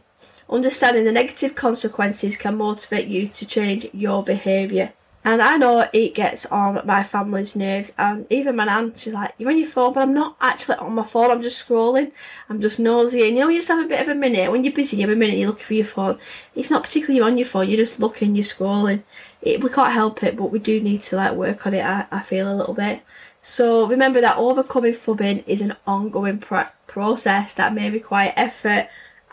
Understanding 0.49 1.03
the 1.03 1.11
negative 1.11 1.55
consequences 1.55 2.37
can 2.37 2.55
motivate 2.55 3.07
you 3.07 3.27
to 3.27 3.45
change 3.45 3.87
your 3.93 4.23
behaviour. 4.23 4.93
And 5.27 5.41
I 5.41 5.57
know 5.57 5.85
it 5.91 6.15
gets 6.15 6.45
on 6.45 6.79
my 6.85 7.03
family's 7.03 7.53
nerves, 7.53 7.91
and 7.97 8.25
even 8.29 8.55
my 8.55 8.63
nan, 8.63 8.93
she's 8.95 9.13
like, 9.13 9.33
You're 9.37 9.49
on 9.49 9.57
your 9.57 9.67
phone, 9.67 9.91
but 9.91 10.03
I'm 10.03 10.13
not 10.13 10.37
actually 10.39 10.77
on 10.77 10.93
my 10.93 11.03
phone, 11.03 11.31
I'm 11.31 11.41
just 11.41 11.67
scrolling, 11.67 12.13
I'm 12.49 12.61
just 12.61 12.79
nosy. 12.79 13.27
And 13.27 13.35
you 13.35 13.43
know, 13.43 13.49
you 13.49 13.57
just 13.59 13.67
have 13.67 13.83
a 13.83 13.89
bit 13.89 13.99
of 13.99 14.07
a 14.07 14.15
minute, 14.15 14.49
when 14.49 14.63
you're 14.63 14.71
busy, 14.71 14.95
you 14.95 15.01
have 15.05 15.13
a 15.13 15.19
minute, 15.19 15.37
you're 15.37 15.49
looking 15.49 15.65
for 15.65 15.73
your 15.73 15.83
phone. 15.83 16.17
It's 16.55 16.71
not 16.71 16.83
particularly 16.83 17.19
on 17.19 17.37
your 17.37 17.45
phone, 17.45 17.67
you're 17.67 17.75
just 17.75 17.99
looking, 17.99 18.35
you're 18.37 18.45
scrolling. 18.45 19.03
It, 19.41 19.61
we 19.61 19.69
can't 19.69 19.91
help 19.91 20.23
it, 20.23 20.37
but 20.37 20.45
we 20.49 20.59
do 20.59 20.79
need 20.79 21.01
to 21.01 21.17
like 21.17 21.33
work 21.33 21.67
on 21.67 21.73
it, 21.73 21.83
I, 21.83 22.05
I 22.09 22.21
feel 22.21 22.49
a 22.49 22.55
little 22.55 22.73
bit. 22.73 23.01
So 23.41 23.85
remember 23.85 24.21
that 24.21 24.37
overcoming 24.37 24.93
phubbing 24.93 25.43
is 25.45 25.61
an 25.61 25.75
ongoing 25.85 26.37
pro- 26.39 26.67
process 26.87 27.53
that 27.55 27.73
may 27.73 27.89
require 27.89 28.31
effort 28.37 28.87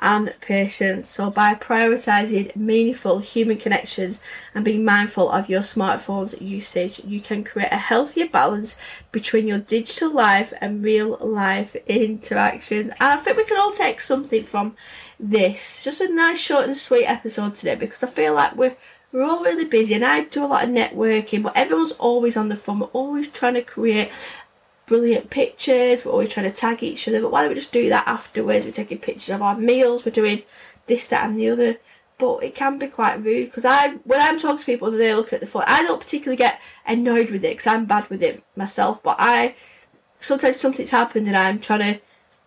and 0.05 0.35
patience. 0.43 1.09
So, 1.09 1.31
by 1.31 1.55
prioritizing 1.55 2.55
meaningful 2.55 3.21
human 3.21 3.57
connections 3.57 4.21
and 4.55 4.65
being 4.65 4.85
mindful 4.85 5.31
of 5.31 5.49
your 5.49 5.63
smartphone's 5.63 6.41
usage, 6.41 7.01
you 7.05 7.21
can 7.21 7.43
create 7.43 7.73
a 7.73 7.79
healthier 7.79 8.29
balance 8.29 8.77
between 9.13 9.49
your 9.49 9.59
digital 9.59 10.13
life 10.13 10.53
and 10.61 10.85
real 10.85 11.17
life 11.21 11.75
interactions. 11.87 12.91
And 12.91 13.13
I 13.13 13.17
think 13.17 13.39
we 13.39 13.45
can 13.45 13.59
all 13.59 13.73
take 13.73 14.03
something 14.03 14.45
from 14.45 14.77
this. 15.19 15.83
Just 15.83 16.03
a 16.03 16.15
nice, 16.15 16.39
short, 16.39 16.67
and 16.67 16.77
sweet 16.77 17.07
episode 17.07 17.55
today 17.55 17.75
because 17.75 18.03
I 18.03 18.09
feel 18.09 18.35
like 18.35 18.55
we're 18.55 18.77
we're 19.11 19.23
all 19.23 19.45
really 19.45 19.65
busy 19.65 19.95
and 19.95 20.05
I 20.05 20.25
do 20.25 20.45
a 20.45 20.47
lot 20.47 20.65
of 20.65 20.71
networking, 20.71 21.45
but 21.45 21.57
everyone's 21.57 21.93
always 21.93 22.37
on 22.37 22.49
the 22.49 22.57
phone. 22.57 22.81
We're 22.81 22.87
always 22.87 23.29
trying 23.29 23.55
to 23.55 23.63
create 23.63 24.11
brilliant 24.87 25.31
pictures. 25.31 26.05
We're 26.05 26.13
always 26.13 26.31
trying 26.31 26.51
to 26.51 26.57
tag 26.57 26.83
each 26.83 27.09
other, 27.09 27.21
but 27.21 27.31
why 27.31 27.41
don't 27.41 27.51
we 27.51 27.55
just 27.55 27.73
do 27.73 27.89
that 27.89 28.07
afterwards? 28.07 28.65
We're 28.65 28.73
taking 28.73 28.99
pictures 28.99 29.35
of 29.35 29.43
our 29.43 29.57
meals. 29.57 30.05
We're 30.05 30.13
doing 30.13 30.43
this, 30.87 31.07
that, 31.09 31.25
and 31.25 31.39
the 31.39 31.51
other. 31.51 31.77
But 32.17 32.45
it 32.45 32.55
can 32.55 32.79
be 32.79 32.87
quite 32.87 33.25
rude 33.25 33.47
because 33.47 33.65
I, 33.65 33.95
when 34.05 34.21
I'm 34.21 34.39
talking 34.39 34.59
to 34.59 34.65
people, 34.65 34.91
they 34.91 35.15
look 35.15 35.33
at 35.33 35.41
the 35.41 35.47
phone. 35.47 35.65
I 35.67 35.83
don't 35.83 36.01
particularly 36.01 36.37
get 36.37 36.61
annoyed 36.87 37.31
with 37.31 37.45
it 37.45 37.57
because 37.57 37.67
I'm 37.67 37.87
bad 37.87 38.09
with 38.09 38.23
it 38.23 38.43
myself. 38.57 39.03
But 39.03 39.17
I 39.19 39.57
sometimes 40.21 40.61
something's 40.61 40.91
happened 40.91 41.27
and 41.27 41.37
I'm 41.37 41.59
trying 41.59 41.95
to 41.95 42.01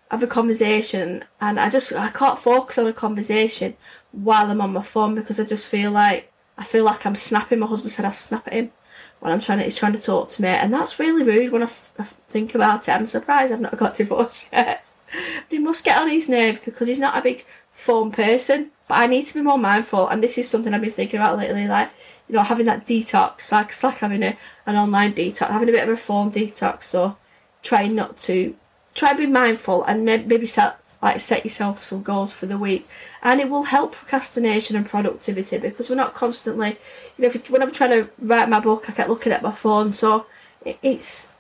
have 0.10 0.24
a 0.24 0.28
conversation 0.28 1.26
and 1.42 1.60
I 1.60 1.70
just 1.70 1.94
I 1.94 2.10
can't 2.10 2.40
focus 2.40 2.78
on 2.78 2.88
a 2.88 2.94
conversation 2.94 3.76
while 4.14 4.50
I'm 4.50 4.62
on 4.62 4.72
my 4.72 4.82
phone 4.82 5.16
because 5.16 5.38
I 5.38 5.44
just 5.44 5.68
feel 5.68 5.92
like 5.92 6.32
I 6.58 6.64
feel 6.64 6.86
like 6.86 7.06
I'm 7.06 7.16
snapping. 7.16 7.60
My 7.60 7.68
husband 7.68 7.92
said 7.92 8.06
I'll 8.06 8.12
snap 8.14 8.48
at 8.48 8.54
him 8.54 8.72
when 9.20 9.32
I'm 9.32 9.40
trying 9.40 9.60
to, 9.60 9.64
he's 9.66 9.76
trying 9.76 9.94
to 9.94 10.02
talk 10.02 10.30
to 10.30 10.42
me, 10.42 10.50
and 10.50 10.74
that's 10.74 11.00
really 11.00 11.24
rude 11.24 11.52
when 11.52 11.64
I, 11.64 11.66
f- 11.66 11.92
I 11.98 12.04
think 12.04 12.56
about 12.56 12.88
it. 12.88 12.92
I'm 12.92 13.08
surprised 13.08 13.52
I've 13.52 13.62
not 13.62 13.78
got 13.78 13.96
divorced 13.96 14.50
yet. 14.52 14.86
but 15.08 15.22
he 15.50 15.60
must 15.60 15.86
get 15.86 16.02
on 16.02 16.10
his 16.10 16.30
nerve 16.30 16.64
because 16.64 16.88
he's 16.88 17.00
not 17.00 17.18
a 17.18 17.22
big 17.22 17.46
phone 17.72 18.12
person. 18.12 18.72
But 18.88 19.00
I 19.00 19.08
need 19.08 19.26
to 19.26 19.34
be 19.34 19.42
more 19.42 19.58
mindful, 19.58 20.08
and 20.08 20.24
this 20.24 20.38
is 20.38 20.50
something 20.50 20.74
I've 20.74 20.82
been 20.82 20.92
thinking 20.92 21.20
about 21.20 21.38
lately, 21.38 21.68
like 21.68 21.92
you 22.28 22.36
know, 22.36 22.44
having 22.44 22.66
that 22.66 22.86
detox, 22.86 23.52
like 23.52 23.68
it's 23.68 23.84
like 23.84 23.98
having 23.98 24.24
a, 24.24 24.38
an 24.66 24.76
online 24.76 25.14
detox, 25.14 25.50
having 25.50 25.70
a 25.70 25.72
bit 25.72 25.84
of 25.84 25.90
a 25.90 25.98
phone 25.98 26.32
detox. 26.32 26.84
So 26.84 27.18
trying 27.64 27.96
not 27.96 28.18
to 28.18 28.56
try 28.94 29.10
and 29.10 29.18
be 29.18 29.26
mindful 29.28 29.84
and 29.84 30.06
maybe 30.06 30.46
set 30.46 30.80
like 31.02 31.20
set 31.20 31.44
yourself 31.44 31.84
some 31.84 32.04
goals 32.04 32.34
for 32.34 32.46
the 32.46 32.58
week. 32.58 32.88
And 33.22 33.40
it 33.40 33.50
will 33.50 33.64
help 33.64 33.94
procrastination 33.94 34.76
and 34.76 34.86
productivity 34.86 35.58
because 35.58 35.90
we're 35.90 35.96
not 35.96 36.14
constantly 36.14 36.78
you 37.18 37.28
know 37.28 37.34
when 37.50 37.62
i'm 37.62 37.72
trying 37.72 37.92
to 37.92 38.10
write 38.20 38.50
my 38.50 38.60
book 38.60 38.90
i 38.90 38.94
kept 38.94 39.10
looking 39.10 39.34
at 39.34 39.44
my 39.44 39.52
phone. 39.52 39.94
So 39.94 40.26
it, 40.66 40.80
it's 40.82 41.34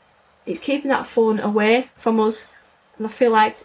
it's 0.45 0.59
keeping 0.59 0.89
that 0.89 1.07
phone 1.07 1.39
away 1.39 1.89
from 1.95 2.19
us. 2.19 2.47
And 2.97 3.05
i 3.07 3.09
feel 3.09 3.31
like 3.31 3.57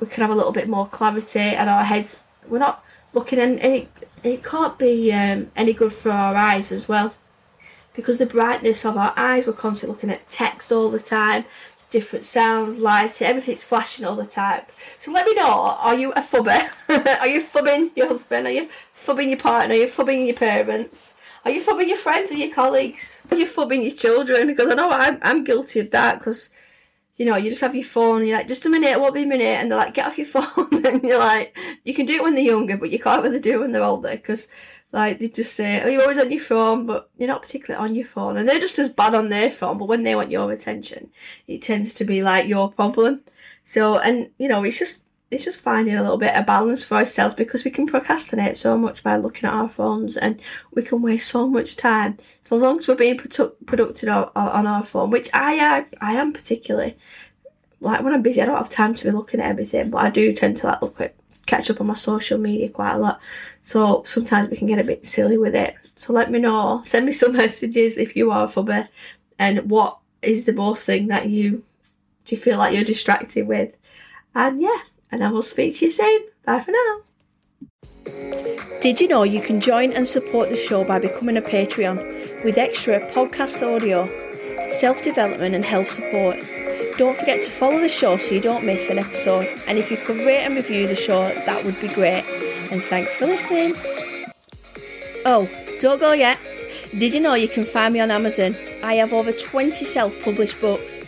we 0.00 0.06
can 0.06 0.22
have 0.22 0.30
a 0.30 0.34
little 0.34 0.52
bit 0.52 0.68
more 0.68 0.86
clarity 0.86 1.40
and 1.40 1.70
our 1.70 1.84
heads. 1.84 2.18
We're 2.48 2.58
not 2.58 2.84
looking 3.12 3.38
and, 3.38 3.58
and 3.60 3.74
it, 3.74 3.88
it 4.22 4.44
can't 4.44 4.78
be 4.78 5.12
um, 5.12 5.50
any 5.56 5.72
good 5.72 5.92
for 5.92 6.10
our 6.10 6.34
eyes 6.34 6.72
as 6.72 6.88
well 6.88 7.14
because 7.94 8.18
the 8.18 8.26
brightness 8.26 8.84
of 8.84 8.96
our 8.96 9.14
eyes 9.16 9.46
we're 9.46 9.52
constantly 9.52 9.94
looking 9.94 10.10
at 10.10 10.28
text 10.28 10.72
all 10.72 10.90
the 10.90 10.98
time 10.98 11.44
different 11.94 12.24
sounds, 12.24 12.80
lighting, 12.80 13.24
everything's 13.24 13.62
flashing 13.62 14.04
all 14.04 14.16
the 14.16 14.26
time. 14.26 14.62
So 14.98 15.12
let 15.12 15.26
me 15.26 15.34
know, 15.34 15.76
are 15.78 15.94
you 15.94 16.10
a 16.10 16.22
phubber? 16.22 16.60
are 17.20 17.28
you 17.28 17.40
phubbing 17.40 17.92
your 17.94 18.08
husband? 18.08 18.48
Are 18.48 18.50
you 18.50 18.68
phubbing 18.92 19.28
your 19.28 19.38
partner? 19.38 19.76
Are 19.76 19.78
you 19.78 19.86
phubbing 19.86 20.26
your 20.26 20.34
parents? 20.34 21.14
Are 21.44 21.52
you 21.52 21.62
phubbing 21.62 21.86
your 21.86 21.96
friends 21.96 22.32
or 22.32 22.34
your 22.34 22.52
colleagues? 22.52 23.22
Are 23.30 23.36
you 23.36 23.46
phubbing 23.46 23.82
your 23.84 23.94
children? 23.94 24.48
Because 24.48 24.70
I 24.70 24.74
know 24.74 24.90
I'm, 24.90 25.20
I'm 25.22 25.44
guilty 25.44 25.78
of 25.78 25.92
that 25.92 26.18
because, 26.18 26.50
you 27.14 27.26
know, 27.26 27.36
you 27.36 27.48
just 27.48 27.62
have 27.62 27.76
your 27.76 27.84
phone 27.84 28.22
and 28.22 28.28
you're 28.28 28.38
like, 28.38 28.48
just 28.48 28.66
a 28.66 28.68
minute, 28.68 28.90
it 28.90 29.00
won't 29.00 29.14
be 29.14 29.22
a 29.22 29.26
minute. 29.26 29.60
And 29.60 29.70
they're 29.70 29.78
like, 29.78 29.94
get 29.94 30.08
off 30.08 30.18
your 30.18 30.26
phone. 30.34 30.84
and 30.84 31.04
you're 31.04 31.20
like, 31.20 31.56
you 31.84 31.94
can 31.94 32.06
do 32.06 32.14
it 32.14 32.24
when 32.24 32.34
they're 32.34 32.42
younger, 32.42 32.76
but 32.76 32.90
you 32.90 32.98
can't 32.98 33.22
really 33.22 33.38
do 33.38 33.52
it 33.52 33.60
when 33.60 33.70
they're 33.70 33.84
older 33.84 34.10
because 34.10 34.48
like 34.94 35.18
they 35.18 35.28
just 35.28 35.54
say, 35.54 35.82
"Oh, 35.82 35.88
you're 35.88 36.02
always 36.02 36.18
on 36.18 36.30
your 36.30 36.40
phone," 36.40 36.86
but 36.86 37.10
you're 37.18 37.28
not 37.28 37.42
particularly 37.42 37.84
on 37.84 37.96
your 37.96 38.06
phone, 38.06 38.36
and 38.36 38.48
they're 38.48 38.60
just 38.60 38.78
as 38.78 38.88
bad 38.88 39.14
on 39.14 39.28
their 39.28 39.50
phone. 39.50 39.76
But 39.76 39.88
when 39.88 40.04
they 40.04 40.14
want 40.14 40.30
your 40.30 40.52
attention, 40.52 41.10
it 41.48 41.62
tends 41.62 41.94
to 41.94 42.04
be 42.04 42.22
like 42.22 42.46
your 42.46 42.70
problem. 42.70 43.22
So, 43.64 43.98
and 43.98 44.30
you 44.38 44.48
know, 44.48 44.62
it's 44.62 44.78
just 44.78 45.02
it's 45.32 45.44
just 45.44 45.60
finding 45.60 45.96
a 45.96 46.02
little 46.02 46.16
bit 46.16 46.36
of 46.36 46.46
balance 46.46 46.84
for 46.84 46.94
ourselves 46.96 47.34
because 47.34 47.64
we 47.64 47.72
can 47.72 47.86
procrastinate 47.86 48.56
so 48.56 48.78
much 48.78 49.02
by 49.02 49.16
looking 49.16 49.48
at 49.48 49.54
our 49.54 49.68
phones, 49.68 50.16
and 50.16 50.40
we 50.72 50.82
can 50.82 51.02
waste 51.02 51.28
so 51.28 51.48
much 51.48 51.76
time. 51.76 52.16
So 52.42 52.56
as 52.56 52.62
long 52.62 52.78
as 52.78 52.86
we're 52.86 52.94
being 52.94 53.18
produ- 53.18 53.54
productive 53.66 54.08
on 54.08 54.66
our 54.66 54.84
phone, 54.84 55.10
which 55.10 55.28
I 55.34 55.58
I, 55.58 55.86
I 56.00 56.12
am 56.14 56.32
particularly 56.32 56.96
like 57.80 58.02
when 58.02 58.14
I'm 58.14 58.22
busy, 58.22 58.40
I 58.40 58.46
don't 58.46 58.56
have 58.56 58.70
time 58.70 58.94
to 58.94 59.04
be 59.04 59.10
looking 59.10 59.40
at 59.40 59.50
everything, 59.50 59.90
but 59.90 59.98
I 59.98 60.10
do 60.10 60.32
tend 60.32 60.56
to 60.58 60.68
like 60.68 60.82
look 60.82 61.00
at 61.00 61.14
catch 61.46 61.70
up 61.70 61.80
on 61.80 61.86
my 61.86 61.94
social 61.94 62.38
media 62.38 62.68
quite 62.68 62.94
a 62.94 62.98
lot. 62.98 63.20
So 63.62 64.02
sometimes 64.06 64.48
we 64.48 64.56
can 64.56 64.66
get 64.66 64.78
a 64.78 64.84
bit 64.84 65.06
silly 65.06 65.38
with 65.38 65.54
it. 65.54 65.74
So 65.96 66.12
let 66.12 66.30
me 66.30 66.38
know. 66.38 66.82
Send 66.84 67.06
me 67.06 67.12
some 67.12 67.32
messages 67.36 67.98
if 67.98 68.16
you 68.16 68.30
are 68.30 68.44
a 68.44 68.48
phubber 68.48 68.88
and 69.38 69.70
what 69.70 69.98
is 70.22 70.46
the 70.46 70.52
most 70.52 70.84
thing 70.86 71.08
that 71.08 71.28
you 71.28 71.62
do 72.24 72.36
you 72.36 72.40
feel 72.40 72.58
like 72.58 72.74
you're 72.74 72.84
distracted 72.84 73.46
with. 73.46 73.74
And 74.34 74.60
yeah, 74.60 74.78
and 75.12 75.22
I 75.22 75.30
will 75.30 75.42
speak 75.42 75.76
to 75.76 75.84
you 75.86 75.90
soon. 75.90 76.24
Bye 76.44 76.60
for 76.60 76.72
now. 76.72 77.00
Did 78.80 79.00
you 79.00 79.08
know 79.08 79.22
you 79.22 79.40
can 79.40 79.60
join 79.60 79.92
and 79.92 80.06
support 80.06 80.50
the 80.50 80.56
show 80.56 80.84
by 80.84 80.98
becoming 80.98 81.36
a 81.36 81.42
Patreon 81.42 82.44
with 82.44 82.58
extra 82.58 83.00
podcast 83.12 83.62
audio, 83.62 84.08
self 84.68 85.02
development, 85.02 85.54
and 85.54 85.64
health 85.64 85.90
support? 85.90 86.36
Don't 86.96 87.16
forget 87.16 87.42
to 87.42 87.50
follow 87.50 87.80
the 87.80 87.88
show 87.88 88.16
so 88.16 88.34
you 88.34 88.40
don't 88.40 88.64
miss 88.64 88.88
an 88.88 88.98
episode. 88.98 89.46
And 89.66 89.78
if 89.78 89.90
you 89.90 89.96
could 89.96 90.18
rate 90.18 90.44
and 90.44 90.54
review 90.54 90.86
the 90.86 90.94
show, 90.94 91.28
that 91.28 91.64
would 91.64 91.80
be 91.80 91.88
great. 91.88 92.24
And 92.70 92.82
thanks 92.84 93.12
for 93.14 93.26
listening. 93.26 93.74
Oh, 95.24 95.48
don't 95.80 96.00
go 96.00 96.12
yet. 96.12 96.38
Did 96.96 97.14
you 97.14 97.20
know 97.20 97.34
you 97.34 97.48
can 97.48 97.64
find 97.64 97.92
me 97.92 98.00
on 98.00 98.12
Amazon? 98.12 98.56
I 98.84 98.94
have 98.94 99.12
over 99.12 99.32
20 99.32 99.84
self 99.84 100.20
published 100.22 100.60
books. 100.60 101.00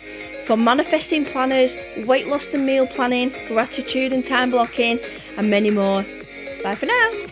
From 0.43 0.63
manifesting 0.63 1.25
planners, 1.25 1.77
weight 2.05 2.27
loss 2.27 2.53
and 2.53 2.65
meal 2.65 2.87
planning, 2.87 3.33
gratitude 3.47 4.11
and 4.11 4.25
time 4.25 4.51
blocking, 4.51 4.99
and 5.37 5.49
many 5.49 5.69
more. 5.69 6.05
Bye 6.63 6.75
for 6.75 6.85
now. 6.87 7.26